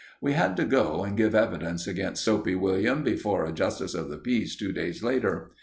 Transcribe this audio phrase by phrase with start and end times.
[0.19, 4.17] We had to go and give evidence against Soapy William before a Justice of the
[4.17, 5.51] Peace two days later.